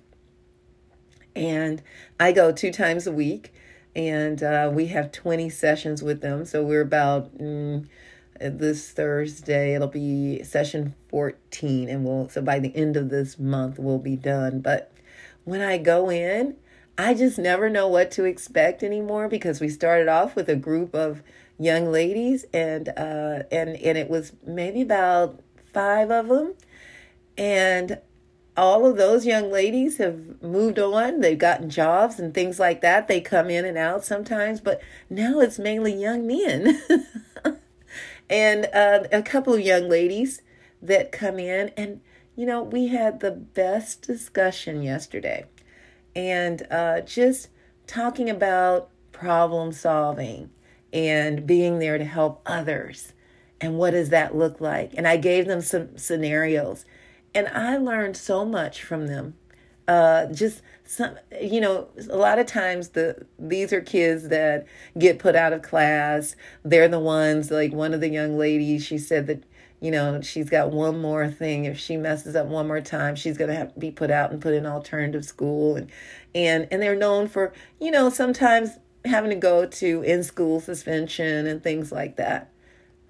And 1.35 1.81
I 2.19 2.31
go 2.31 2.51
two 2.51 2.71
times 2.71 3.07
a 3.07 3.11
week, 3.11 3.51
and 3.95 4.41
uh, 4.41 4.71
we 4.73 4.87
have 4.87 5.11
20 5.11 5.49
sessions 5.49 6.01
with 6.01 6.21
them. 6.21 6.45
So 6.45 6.63
we're 6.63 6.81
about 6.81 7.37
mm, 7.37 7.87
this 8.39 8.91
Thursday, 8.91 9.75
it'll 9.75 9.87
be 9.87 10.43
session 10.43 10.95
14, 11.09 11.89
and 11.89 12.05
we'll, 12.05 12.29
so 12.29 12.41
by 12.41 12.59
the 12.59 12.75
end 12.75 12.97
of 12.97 13.09
this 13.09 13.37
month, 13.37 13.77
we'll 13.77 13.99
be 13.99 14.15
done. 14.15 14.61
But 14.61 14.91
when 15.43 15.61
I 15.61 15.77
go 15.77 16.09
in, 16.09 16.55
I 16.97 17.13
just 17.13 17.37
never 17.37 17.69
know 17.69 17.87
what 17.87 18.11
to 18.11 18.25
expect 18.25 18.83
anymore 18.83 19.27
because 19.27 19.59
we 19.59 19.69
started 19.69 20.07
off 20.07 20.35
with 20.35 20.49
a 20.49 20.55
group 20.55 20.93
of 20.93 21.23
young 21.57 21.91
ladies, 21.91 22.45
and 22.53 22.89
uh, 22.89 23.43
and 23.51 23.69
and 23.69 23.97
it 23.97 24.09
was 24.09 24.33
maybe 24.45 24.81
about 24.81 25.39
five 25.73 26.11
of 26.11 26.27
them, 26.27 26.53
and 27.37 27.99
all 28.57 28.85
of 28.85 28.97
those 28.97 29.25
young 29.25 29.51
ladies 29.51 29.97
have 29.97 30.41
moved 30.41 30.77
on. 30.77 31.21
They've 31.21 31.37
gotten 31.37 31.69
jobs 31.69 32.19
and 32.19 32.33
things 32.33 32.59
like 32.59 32.81
that. 32.81 33.07
They 33.07 33.21
come 33.21 33.49
in 33.49 33.65
and 33.65 33.77
out 33.77 34.03
sometimes, 34.03 34.59
but 34.59 34.81
now 35.09 35.39
it's 35.39 35.59
mainly 35.59 35.93
young 35.93 36.27
men, 36.27 36.81
and 38.29 38.67
uh, 38.73 39.03
a 39.11 39.21
couple 39.21 39.53
of 39.53 39.61
young 39.61 39.89
ladies 39.89 40.41
that 40.81 41.11
come 41.11 41.39
in 41.39 41.69
and. 41.77 42.01
You 42.33 42.45
know, 42.45 42.63
we 42.63 42.87
had 42.87 43.19
the 43.19 43.31
best 43.31 44.03
discussion 44.03 44.81
yesterday 44.81 45.45
and 46.15 46.65
uh, 46.71 47.01
just 47.01 47.49
talking 47.87 48.29
about 48.29 48.89
problem 49.11 49.71
solving 49.71 50.49
and 50.93 51.45
being 51.45 51.79
there 51.79 51.97
to 51.97 52.05
help 52.05 52.41
others. 52.45 53.13
And 53.59 53.77
what 53.77 53.91
does 53.91 54.09
that 54.09 54.35
look 54.35 54.59
like? 54.59 54.93
And 54.95 55.07
I 55.07 55.17
gave 55.17 55.45
them 55.45 55.61
some 55.61 55.97
scenarios. 55.97 56.85
And 57.33 57.47
I 57.47 57.77
learned 57.77 58.17
so 58.17 58.45
much 58.45 58.83
from 58.83 59.07
them. 59.07 59.35
Uh, 59.87 60.27
just 60.27 60.61
some, 60.85 61.15
you 61.41 61.59
know, 61.59 61.87
a 62.09 62.15
lot 62.17 62.39
of 62.39 62.45
times 62.45 62.89
the 62.89 63.25
these 63.39 63.73
are 63.73 63.81
kids 63.81 64.29
that 64.29 64.65
get 64.97 65.19
put 65.19 65.35
out 65.35 65.53
of 65.53 65.61
class. 65.61 66.35
They're 66.63 66.87
the 66.87 66.99
ones 66.99 67.51
like 67.51 67.73
one 67.73 67.93
of 67.93 68.01
the 68.01 68.09
young 68.09 68.37
ladies. 68.37 68.85
She 68.85 68.97
said 68.97 69.27
that 69.27 69.43
you 69.79 69.89
know 69.91 70.21
she's 70.21 70.49
got 70.49 70.71
one 70.71 71.01
more 71.01 71.29
thing. 71.29 71.65
If 71.65 71.79
she 71.79 71.97
messes 71.97 72.35
up 72.35 72.47
one 72.47 72.67
more 72.67 72.81
time, 72.81 73.15
she's 73.15 73.37
gonna 73.37 73.55
have 73.55 73.73
to 73.73 73.79
be 73.79 73.91
put 73.91 74.11
out 74.11 74.31
and 74.31 74.41
put 74.41 74.53
in 74.53 74.65
alternative 74.65 75.25
school. 75.25 75.75
And 75.75 75.91
and 76.35 76.67
and 76.71 76.81
they're 76.81 76.95
known 76.95 77.27
for 77.27 77.53
you 77.79 77.91
know 77.91 78.09
sometimes 78.09 78.71
having 79.05 79.31
to 79.31 79.35
go 79.35 79.65
to 79.65 80.01
in 80.03 80.23
school 80.23 80.59
suspension 80.59 81.47
and 81.47 81.63
things 81.63 81.91
like 81.91 82.17
that. 82.17 82.50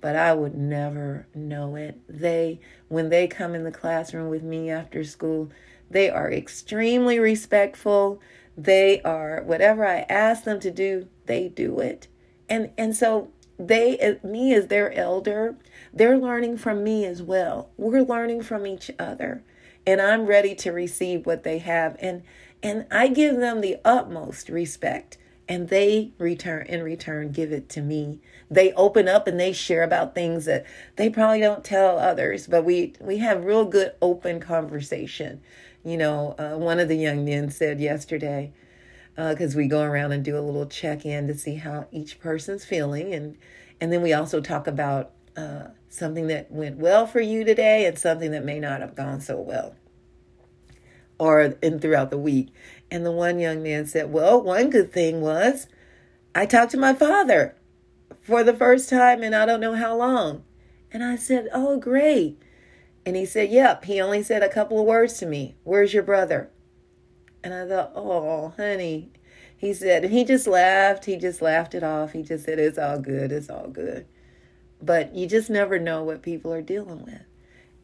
But 0.02 0.16
I 0.16 0.34
would 0.34 0.56
never 0.56 1.28
know 1.36 1.76
it. 1.76 2.00
They, 2.10 2.60
when 2.88 3.10
they 3.10 3.28
come 3.28 3.54
in 3.54 3.64
the 3.64 3.72
classroom 3.72 4.30
with 4.30 4.44
me 4.44 4.70
after 4.70 5.04
school, 5.04 5.52
they 5.90 6.10
are 6.10 6.32
extremely 6.32 7.20
respectful. 7.20 8.20
They 8.58 9.02
are, 9.04 9.44
whatever 9.44 9.86
I 9.86 10.06
ask 10.10 10.44
them 10.44 10.60
to 10.62 10.72
do, 10.72 11.08
they 11.28 11.50
do 11.50 11.80
it. 11.80 12.08
And, 12.50 12.72
and 12.78 12.96
so 12.96 13.32
they, 13.60 14.18
me 14.24 14.54
as 14.54 14.68
their 14.68 14.92
elder, 14.94 15.56
they're 15.94 16.18
learning 16.18 16.58
from 16.58 16.84
me 16.84 17.06
as 17.06 17.22
well. 17.22 17.70
We're 17.78 18.02
learning 18.02 18.42
from 18.42 18.66
each 18.66 18.90
other. 18.98 19.44
And 19.86 20.02
I'm 20.02 20.26
ready 20.26 20.56
to 20.56 20.72
receive 20.72 21.26
what 21.26 21.44
they 21.44 21.60
have. 21.60 21.96
And, 22.00 22.24
and 22.64 22.86
I 22.92 23.08
give 23.08 23.38
them 23.38 23.62
the 23.62 23.78
utmost 23.86 24.50
respect 24.50 25.18
and 25.52 25.68
they 25.68 26.14
return 26.18 26.66
in 26.68 26.82
return 26.82 27.30
give 27.30 27.52
it 27.52 27.68
to 27.68 27.82
me 27.82 28.22
they 28.50 28.72
open 28.74 29.10
up 29.10 29.28
and 29.28 29.38
they 29.38 29.52
share 29.52 29.84
about 29.84 30.16
things 30.16 30.46
that 30.46 30.66
they 30.96 31.10
probably 31.10 31.42
don't 31.42 31.66
tell 31.66 32.00
others 32.00 32.48
but 32.48 32.64
we 32.64 32.94
we 33.02 33.18
have 33.18 33.44
real 33.44 33.66
good 33.66 33.92
open 34.02 34.40
conversation 34.40 35.42
you 35.84 35.98
know 35.98 36.34
uh, 36.40 36.58
one 36.58 36.80
of 36.80 36.88
the 36.88 36.96
young 36.96 37.26
men 37.26 37.50
said 37.50 37.82
yesterday 37.82 38.54
because 39.16 39.54
uh, 39.54 39.58
we 39.58 39.68
go 39.68 39.82
around 39.82 40.14
and 40.14 40.24
do 40.24 40.38
a 40.38 40.40
little 40.40 40.66
check-in 40.66 41.28
to 41.28 41.38
see 41.38 41.56
how 41.56 41.86
each 41.92 42.18
person's 42.18 42.64
feeling 42.64 43.14
and 43.14 43.38
and 43.82 43.92
then 43.92 44.02
we 44.02 44.14
also 44.14 44.40
talk 44.40 44.68
about 44.68 45.12
uh, 45.36 45.64
something 45.90 46.28
that 46.28 46.50
went 46.50 46.78
well 46.78 47.06
for 47.06 47.20
you 47.20 47.44
today 47.44 47.86
and 47.86 48.00
something 48.00 48.32
that 48.32 48.46
may 48.46 48.60
not 48.60 48.80
have 48.80 48.96
gone 48.96 49.20
so 49.20 49.36
well 49.36 49.76
or 51.22 51.42
in 51.62 51.80
throughout 51.80 52.10
the 52.10 52.18
week. 52.18 52.52
And 52.92 53.06
the 53.06 53.12
one 53.12 53.40
young 53.40 53.64
man 53.64 53.86
said, 53.86 54.12
Well, 54.12 54.42
one 54.42 54.70
good 54.70 54.92
thing 54.92 55.22
was 55.22 55.68
I 56.36 56.46
talked 56.46 56.72
to 56.72 56.78
my 56.78 56.94
father 56.94 57.56
for 58.22 58.44
the 58.44 58.54
first 58.54 58.90
time 58.90 59.24
and 59.24 59.34
I 59.34 59.46
don't 59.46 59.62
know 59.62 59.76
how 59.76 59.96
long. 59.96 60.44
And 60.92 61.04
I 61.04 61.16
said, 61.16 61.48
Oh, 61.54 61.80
great. 61.80 62.38
And 63.06 63.16
he 63.16 63.26
said, 63.26 63.50
Yep, 63.50 63.86
he 63.86 64.02
only 64.02 64.22
said 64.22 64.44
a 64.44 64.50
couple 64.50 64.80
of 64.80 64.86
words 64.86 65.18
to 65.20 65.26
me. 65.26 65.56
Where's 65.64 65.94
your 65.94 66.04
brother? 66.04 66.50
And 67.44 67.54
I 67.54 67.66
thought, 67.68 67.94
Oh, 67.96 68.54
honey. 68.58 69.12
He 69.62 69.76
said, 69.76 70.04
and 70.04 70.12
he 70.12 70.24
just 70.24 70.48
laughed. 70.48 71.06
He 71.06 71.18
just 71.18 71.40
laughed 71.40 71.76
it 71.76 71.84
off. 71.84 72.14
He 72.14 72.24
just 72.24 72.46
said, 72.46 72.58
It's 72.58 72.80
all 72.80 72.98
good. 72.98 73.32
It's 73.32 73.50
all 73.50 73.68
good. 73.68 74.08
But 74.82 75.14
you 75.14 75.28
just 75.28 75.52
never 75.52 75.78
know 75.78 76.04
what 76.04 76.24
people 76.24 76.52
are 76.52 76.64
dealing 76.64 77.06
with. 77.06 77.22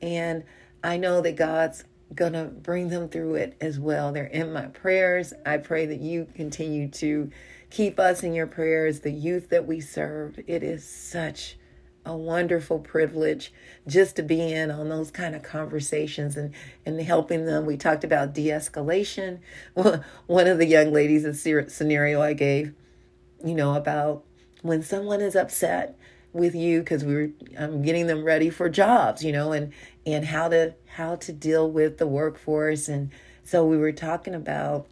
And 0.01 0.43
I 0.83 0.97
know 0.97 1.21
that 1.21 1.35
God's 1.35 1.83
going 2.13 2.33
to 2.33 2.45
bring 2.45 2.89
them 2.89 3.09
through 3.09 3.35
it 3.35 3.55
as 3.59 3.79
well. 3.79 4.11
They're 4.11 4.25
in 4.25 4.53
my 4.53 4.67
prayers. 4.67 5.33
I 5.45 5.57
pray 5.57 5.85
that 5.85 5.99
you 5.99 6.27
continue 6.35 6.87
to 6.89 7.29
keep 7.69 7.99
us 7.99 8.23
in 8.23 8.33
your 8.33 8.47
prayers, 8.47 9.01
the 9.01 9.11
youth 9.11 9.49
that 9.49 9.67
we 9.67 9.79
serve. 9.81 10.39
It 10.47 10.63
is 10.63 10.87
such 10.87 11.57
a 12.05 12.15
wonderful 12.15 12.79
privilege 12.79 13.51
just 13.85 14.15
to 14.15 14.23
be 14.23 14.53
in 14.53 14.71
on 14.71 14.87
those 14.87 15.11
kind 15.11 15.35
of 15.35 15.43
conversations 15.43 16.37
and, 16.37 16.53
and 16.85 16.99
helping 17.01 17.45
them. 17.45 17.65
We 17.65 17.75
talked 17.75 18.05
about 18.05 18.33
de 18.33 18.47
escalation. 18.47 19.39
One 19.73 20.47
of 20.47 20.57
the 20.57 20.65
young 20.65 20.93
ladies, 20.93 21.25
a 21.25 21.33
scenario 21.69 22.21
I 22.21 22.33
gave, 22.33 22.73
you 23.43 23.53
know, 23.53 23.75
about 23.75 24.23
when 24.61 24.81
someone 24.81 25.19
is 25.21 25.35
upset 25.35 25.97
with 26.33 26.55
you 26.55 26.79
because 26.79 27.03
we 27.03 27.15
were 27.15 27.29
I'm 27.57 27.81
getting 27.81 28.07
them 28.07 28.23
ready 28.23 28.49
for 28.49 28.69
jobs, 28.69 29.23
you 29.23 29.31
know, 29.31 29.51
and 29.51 29.73
and 30.05 30.25
how 30.25 30.49
to 30.49 30.75
how 30.95 31.15
to 31.15 31.33
deal 31.33 31.69
with 31.69 31.97
the 31.97 32.07
workforce. 32.07 32.87
And 32.87 33.11
so 33.43 33.65
we 33.65 33.77
were 33.77 33.91
talking 33.91 34.35
about 34.35 34.87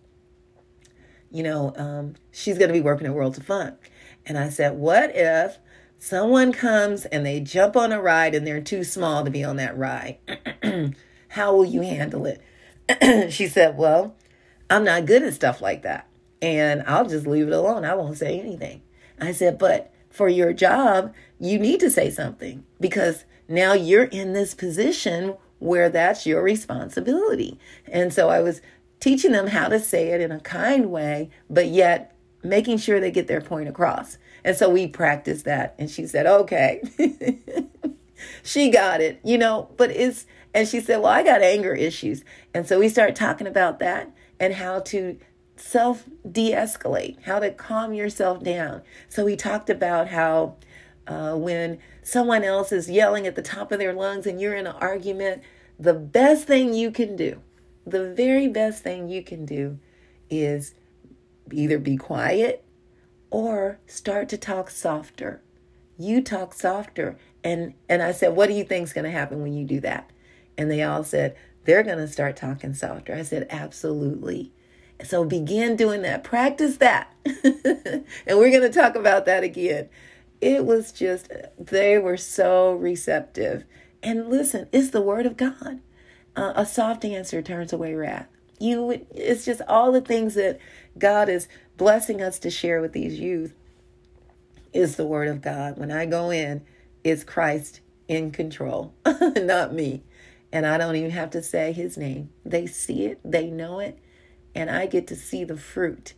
you 1.31 1.43
know 1.43 1.73
um, 1.75 2.15
she's 2.31 2.57
going 2.57 2.69
to 2.69 2.73
be 2.73 2.81
working 2.81 3.05
at 3.05 3.13
Worlds 3.13 3.37
of 3.37 3.45
Fun 3.45 3.77
and 4.25 4.37
I 4.37 4.49
said 4.49 4.77
what 4.77 5.11
if 5.13 5.57
someone 5.97 6.51
comes 6.51 7.05
and 7.05 7.25
they 7.25 7.39
jump 7.39 7.75
on 7.75 7.91
a 7.91 8.01
ride 8.01 8.33
and 8.33 8.47
they're 8.47 8.61
too 8.61 8.83
small 8.83 9.25
to 9.25 9.31
be 9.31 9.43
on 9.43 9.57
that 9.57 9.77
ride? 9.77 10.17
How 11.29 11.53
will 11.53 11.65
you 11.65 11.81
handle 11.81 12.25
it? 12.25 12.41
She 13.31 13.47
said 13.47 13.77
well 13.77 14.15
I'm 14.69 14.83
not 14.83 15.05
good 15.05 15.23
at 15.23 15.33
stuff 15.33 15.61
like 15.61 15.81
that 15.81 16.07
and 16.41 16.83
I'll 16.87 17.07
just 17.07 17.27
leave 17.27 17.47
it 17.47 17.53
alone. 17.53 17.83
I 17.83 17.95
won't 17.95 18.17
say 18.17 18.39
anything. 18.39 18.81
I 19.19 19.31
said 19.31 19.57
but 19.57 19.91
for 20.15 20.29
your 20.29 20.53
job, 20.53 21.13
you 21.39 21.59
need 21.59 21.79
to 21.81 21.89
say 21.89 22.09
something 22.09 22.65
because 22.79 23.25
now 23.47 23.73
you're 23.73 24.05
in 24.05 24.33
this 24.33 24.53
position 24.53 25.35
where 25.59 25.89
that's 25.89 26.25
your 26.25 26.41
responsibility. 26.41 27.59
And 27.87 28.13
so 28.13 28.29
I 28.29 28.41
was 28.41 28.61
teaching 28.99 29.33
them 29.33 29.47
how 29.47 29.67
to 29.67 29.79
say 29.79 30.09
it 30.09 30.21
in 30.21 30.31
a 30.31 30.39
kind 30.39 30.89
way, 30.89 31.29
but 31.49 31.67
yet 31.67 32.15
making 32.43 32.77
sure 32.77 32.99
they 32.99 33.11
get 33.11 33.27
their 33.27 33.41
point 33.41 33.67
across. 33.67 34.17
And 34.43 34.55
so 34.55 34.69
we 34.69 34.87
practiced 34.87 35.45
that. 35.45 35.75
And 35.77 35.89
she 35.89 36.07
said, 36.07 36.25
okay. 36.25 36.81
she 38.43 38.69
got 38.69 39.01
it, 39.01 39.19
you 39.23 39.37
know, 39.37 39.69
but 39.75 39.91
it's, 39.91 40.25
and 40.53 40.67
she 40.67 40.79
said, 40.79 40.97
well, 40.97 41.11
I 41.11 41.23
got 41.23 41.41
anger 41.41 41.73
issues. 41.73 42.23
And 42.53 42.65
so 42.67 42.79
we 42.79 42.87
started 42.87 43.15
talking 43.15 43.47
about 43.47 43.79
that 43.79 44.11
and 44.39 44.53
how 44.53 44.79
to 44.81 45.17
self 45.55 46.05
de 46.29 46.51
escalate, 46.51 47.21
how 47.23 47.39
to 47.39 47.51
calm 47.51 47.93
yourself 47.93 48.43
down. 48.43 48.81
So 49.07 49.25
we 49.25 49.35
talked 49.35 49.69
about 49.69 50.09
how 50.09 50.55
uh, 51.07 51.35
when 51.35 51.79
someone 52.03 52.43
else 52.43 52.71
is 52.71 52.89
yelling 52.89 53.27
at 53.27 53.35
the 53.35 53.41
top 53.41 53.71
of 53.71 53.79
their 53.79 53.93
lungs 53.93 54.25
and 54.25 54.39
you're 54.41 54.55
in 54.55 54.67
an 54.67 54.75
argument, 54.75 55.41
the 55.79 55.93
best 55.93 56.47
thing 56.47 56.73
you 56.73 56.91
can 56.91 57.15
do, 57.15 57.41
the 57.85 58.13
very 58.13 58.47
best 58.47 58.83
thing 58.83 59.09
you 59.09 59.23
can 59.23 59.45
do 59.45 59.79
is 60.29 60.73
either 61.51 61.77
be 61.77 61.97
quiet 61.97 62.63
or 63.29 63.79
start 63.85 64.29
to 64.29 64.37
talk 64.37 64.69
softer. 64.69 65.41
You 65.97 66.21
talk 66.21 66.53
softer. 66.53 67.17
And 67.43 67.73
and 67.87 68.01
I 68.01 68.11
said, 68.11 68.35
"What 68.35 68.47
do 68.47 68.53
you 68.55 68.63
think 68.63 68.85
is 68.85 68.93
going 68.93 69.05
to 69.05 69.11
happen 69.11 69.41
when 69.41 69.53
you 69.53 69.65
do 69.65 69.79
that?" 69.81 70.09
And 70.57 70.71
they 70.71 70.81
all 70.81 71.03
said, 71.03 71.35
"They're 71.65 71.83
going 71.83 71.99
to 71.99 72.07
start 72.07 72.35
talking 72.35 72.73
softer." 72.73 73.13
I 73.13 73.21
said, 73.21 73.47
"Absolutely." 73.49 74.51
So 75.03 75.25
begin 75.25 75.75
doing 75.75 76.01
that. 76.03 76.23
Practice 76.23 76.77
that. 76.77 77.13
and 77.25 78.05
we're 78.37 78.51
going 78.51 78.61
to 78.61 78.69
talk 78.69 78.95
about 78.95 79.25
that 79.25 79.43
again. 79.43 79.89
It 80.41 80.65
was 80.65 80.91
just 80.91 81.31
they 81.59 81.97
were 81.97 82.17
so 82.17 82.73
receptive. 82.73 83.65
And 84.01 84.29
listen, 84.29 84.67
it's 84.71 84.91
the 84.91 85.01
word 85.01 85.25
of 85.25 85.37
God. 85.37 85.79
Uh, 86.35 86.53
a 86.55 86.65
soft 86.65 87.05
answer 87.05 87.41
turns 87.41 87.73
away 87.73 87.93
wrath. 87.93 88.27
You 88.59 89.05
it's 89.11 89.45
just 89.45 89.61
all 89.67 89.91
the 89.91 90.01
things 90.01 90.35
that 90.35 90.59
God 90.97 91.29
is 91.29 91.47
blessing 91.77 92.21
us 92.21 92.39
to 92.39 92.49
share 92.49 92.81
with 92.81 92.93
these 92.93 93.19
youth 93.19 93.53
is 94.73 94.95
the 94.95 95.05
word 95.05 95.27
of 95.27 95.41
God. 95.41 95.77
When 95.77 95.91
I 95.91 96.05
go 96.05 96.29
in, 96.29 96.61
it's 97.03 97.23
Christ 97.23 97.81
in 98.07 98.31
control, 98.31 98.93
not 99.35 99.73
me. 99.73 100.03
And 100.51 100.65
I 100.65 100.77
don't 100.77 100.95
even 100.95 101.11
have 101.11 101.31
to 101.31 101.41
say 101.41 101.71
his 101.71 101.97
name. 101.97 102.29
They 102.45 102.67
see 102.67 103.05
it, 103.05 103.19
they 103.23 103.47
know 103.49 103.79
it, 103.79 103.97
and 104.55 104.71
I 104.71 104.85
get 104.87 105.05
to 105.07 105.15
see 105.15 105.43
the 105.43 105.57
fruit 105.57 106.13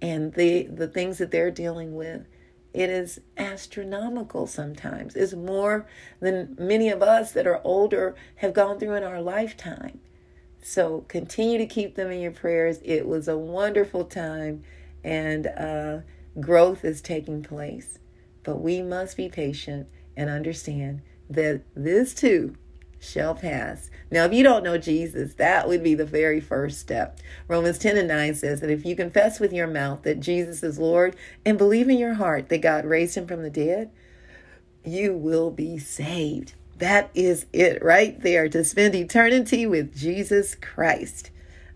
and 0.00 0.34
the 0.34 0.64
the 0.64 0.86
things 0.86 1.18
that 1.18 1.30
they're 1.30 1.50
dealing 1.50 1.94
with. 1.94 2.26
It 2.72 2.88
is 2.88 3.20
astronomical 3.36 4.46
sometimes. 4.46 5.16
It's 5.16 5.34
more 5.34 5.88
than 6.20 6.56
many 6.58 6.88
of 6.88 7.02
us 7.02 7.32
that 7.32 7.46
are 7.46 7.60
older 7.64 8.14
have 8.36 8.54
gone 8.54 8.78
through 8.78 8.94
in 8.94 9.02
our 9.02 9.20
lifetime. 9.20 9.98
So 10.62 11.04
continue 11.08 11.58
to 11.58 11.66
keep 11.66 11.96
them 11.96 12.12
in 12.12 12.20
your 12.20 12.30
prayers. 12.30 12.78
It 12.84 13.08
was 13.08 13.26
a 13.26 13.36
wonderful 13.36 14.04
time 14.04 14.62
and 15.02 15.46
uh, 15.48 15.98
growth 16.38 16.84
is 16.84 17.00
taking 17.00 17.42
place. 17.42 17.98
But 18.44 18.60
we 18.60 18.82
must 18.82 19.16
be 19.16 19.28
patient 19.28 19.88
and 20.16 20.30
understand 20.30 21.02
that 21.28 21.62
this 21.74 22.14
too 22.14 22.54
shall 23.00 23.34
pass. 23.34 23.90
Now, 24.10 24.26
if 24.26 24.32
you 24.32 24.42
don't 24.42 24.62
know 24.62 24.76
Jesus, 24.76 25.34
that 25.34 25.66
would 25.66 25.82
be 25.82 25.94
the 25.94 26.04
very 26.04 26.40
first 26.40 26.78
step. 26.78 27.18
Romans 27.48 27.78
10 27.78 27.96
and 27.96 28.08
9 28.08 28.34
says 28.34 28.60
that 28.60 28.70
if 28.70 28.84
you 28.84 28.94
confess 28.94 29.40
with 29.40 29.52
your 29.52 29.66
mouth 29.66 30.02
that 30.02 30.20
Jesus 30.20 30.62
is 30.62 30.78
Lord 30.78 31.16
and 31.44 31.56
believe 31.56 31.88
in 31.88 31.98
your 31.98 32.14
heart 32.14 32.50
that 32.50 32.60
God 32.60 32.84
raised 32.84 33.16
him 33.16 33.26
from 33.26 33.42
the 33.42 33.50
dead, 33.50 33.90
you 34.84 35.14
will 35.14 35.50
be 35.50 35.78
saved. 35.78 36.52
That 36.76 37.10
is 37.14 37.46
it 37.52 37.82
right 37.82 38.20
there 38.20 38.48
to 38.50 38.64
spend 38.64 38.94
eternity 38.94 39.66
with 39.66 39.96
Jesus 39.96 40.54
Christ. 40.54 41.30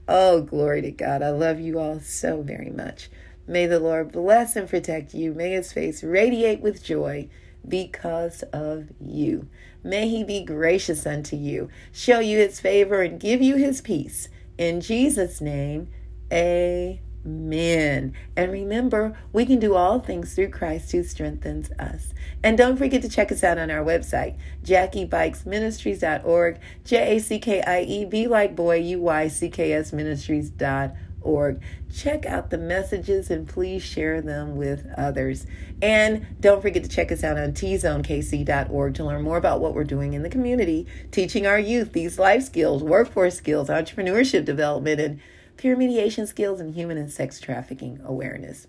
Oh, 0.07 0.42
glory 0.42 0.83
to 0.83 0.90
God. 0.90 1.22
I 1.22 1.31
love 1.31 1.61
you 1.61 1.79
all 1.79 2.01
so 2.01 2.42
very 2.42 2.70
much. 2.70 3.09
May 3.46 3.66
the 3.66 3.81
Lord 3.81 4.12
bless 4.12 4.57
and 4.57 4.68
protect 4.68 5.14
you. 5.14 5.33
May 5.33 5.53
his 5.53 5.72
face 5.72 6.03
radiate 6.03 6.61
with 6.61 6.83
joy 6.83 7.29
because 7.68 8.42
of 8.53 8.88
you. 9.00 9.48
May 9.83 10.09
he 10.09 10.24
be 10.24 10.42
gracious 10.42 11.07
unto 11.07 11.37
you, 11.37 11.68
show 11.92 12.18
you 12.18 12.38
his 12.38 12.61
favor, 12.61 13.03
and 13.03 13.20
give 13.20 13.42
you 13.42 13.57
his 13.57 13.81
peace. 13.81 14.29
In 14.57 14.81
Jesus' 14.81 15.40
name, 15.40 15.88
amen. 16.33 18.14
And 18.37 18.53
remember, 18.53 19.18
we 19.33 19.44
can 19.44 19.59
do 19.59 19.74
all 19.74 20.00
things 20.00 20.35
through 20.35 20.50
Christ 20.50 20.92
who 20.92 21.03
strengthens 21.03 21.70
us. 21.72 22.14
And 22.42 22.57
don't 22.57 22.77
forget 22.77 23.03
to 23.03 23.09
check 23.09 23.31
us 23.31 23.44
out 23.44 23.59
on 23.59 23.70
our 23.70 23.85
website, 23.85 24.37
JackieBuycksMinistries.org, 24.64 26.61
J 26.85 27.16
A 27.16 27.20
C 27.20 27.38
K 27.38 27.62
I 27.62 27.81
E 27.83 28.05
B 28.05 28.27
like 28.27 28.57
boy, 28.57 28.77
U 28.77 29.00
Y 29.00 29.29
C 29.29 29.50
K 29.50 29.72
S 29.72 29.92
Ministries.org 29.92 30.92
org. 31.25 31.61
Check 31.93 32.27
out 32.27 32.51
the 32.51 32.59
messages 32.59 33.31
and 33.31 33.49
please 33.49 33.83
share 33.83 34.21
them 34.21 34.57
with 34.57 34.87
others. 34.97 35.47
And 35.83 36.27
don't 36.41 36.63
forget 36.63 36.83
to 36.85 36.89
check 36.89 37.11
us 37.11 37.25
out 37.25 37.39
on 37.39 37.53
tzonekc.org 37.53 38.95
to 38.95 39.05
learn 39.05 39.23
more 39.23 39.37
about 39.37 39.61
what 39.61 39.75
we're 39.75 39.85
doing 39.85 40.13
in 40.13 40.23
the 40.23 40.31
community, 40.31 40.87
teaching 41.11 41.47
our 41.47 41.59
youth 41.59 41.93
these 41.93 42.19
life 42.19 42.43
skills, 42.43 42.83
workforce 42.83 43.37
skills, 43.37 43.69
entrepreneurship 43.69 44.45
development, 44.45 45.01
and 45.01 45.21
peer 45.57 45.77
mediation 45.77 46.27
skills 46.27 46.61
and 46.61 46.75
human 46.75 46.99
and 46.99 47.11
sex 47.11 47.41
trafficking 47.41 48.01
awareness. 48.05 48.67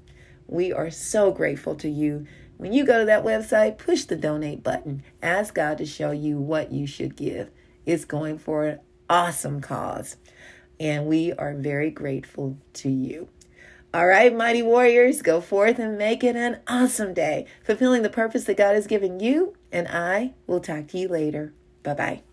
We 0.48 0.72
are 0.72 0.92
so 0.92 1.32
grateful 1.32 1.76
to 1.76 1.90
you. 1.90 2.28
When 2.58 2.72
you 2.72 2.86
go 2.86 3.00
to 3.00 3.06
that 3.06 3.26
website, 3.26 3.78
push 3.78 4.06
the 4.06 4.16
donate 4.16 4.64
button. 4.64 5.04
Ask 5.22 5.56
God 5.56 5.78
to 5.80 5.86
show 5.86 6.12
you 6.12 6.40
what 6.40 6.72
you 6.72 6.88
should 6.88 7.16
give. 7.16 7.50
It's 7.86 8.06
going 8.06 8.38
for 8.38 8.66
an 8.66 8.80
awesome 9.10 9.62
cause 9.62 10.18
and 10.80 11.06
we 11.06 11.34
are 11.34 11.54
very 11.54 11.90
grateful 11.90 12.58
to 12.74 12.90
you. 12.90 13.30
All 13.94 14.08
right, 14.08 14.36
mighty 14.36 14.62
warriors, 14.62 15.22
go 15.22 15.40
forth 15.40 15.80
and 15.80 15.98
make 15.98 16.22
it 16.22 16.36
an 16.36 16.60
awesome 16.68 17.14
day, 17.14 17.46
fulfilling 17.64 18.02
the 18.02 18.10
purpose 18.10 18.44
that 18.44 18.58
God 18.58 18.76
has 18.76 18.88
given 18.88 19.22
you, 19.22 19.56
and 19.72 19.88
I 19.88 20.34
will 20.48 20.60
talk 20.60 20.88
to 20.88 20.98
you 20.98 21.08
later. 21.08 21.54
Bye 21.82 21.94
bye. 21.94 22.25